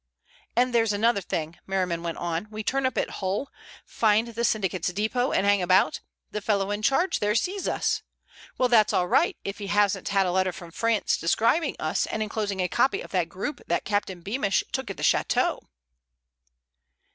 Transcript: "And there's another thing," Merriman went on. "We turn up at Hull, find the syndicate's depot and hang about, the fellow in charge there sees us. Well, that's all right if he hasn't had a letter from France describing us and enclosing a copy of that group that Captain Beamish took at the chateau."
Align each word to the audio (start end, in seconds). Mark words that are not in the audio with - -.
"And 0.55 0.73
there's 0.73 0.93
another 0.93 1.21
thing," 1.21 1.59
Merriman 1.67 2.01
went 2.01 2.17
on. 2.17 2.47
"We 2.49 2.63
turn 2.63 2.87
up 2.87 2.97
at 2.97 3.07
Hull, 3.21 3.51
find 3.85 4.29
the 4.29 4.43
syndicate's 4.43 4.91
depot 4.91 5.31
and 5.31 5.45
hang 5.45 5.61
about, 5.61 5.99
the 6.31 6.41
fellow 6.41 6.71
in 6.71 6.81
charge 6.81 7.19
there 7.19 7.35
sees 7.35 7.67
us. 7.67 8.01
Well, 8.57 8.67
that's 8.67 8.93
all 8.93 9.07
right 9.07 9.37
if 9.43 9.59
he 9.59 9.67
hasn't 9.67 10.07
had 10.09 10.25
a 10.25 10.31
letter 10.31 10.53
from 10.53 10.71
France 10.71 11.17
describing 11.17 11.75
us 11.77 12.07
and 12.07 12.23
enclosing 12.23 12.61
a 12.61 12.67
copy 12.67 13.01
of 13.01 13.11
that 13.11 13.29
group 13.29 13.61
that 13.67 13.85
Captain 13.85 14.21
Beamish 14.21 14.63
took 14.71 14.89
at 14.89 14.97
the 14.97 15.03
chateau." 15.03 15.59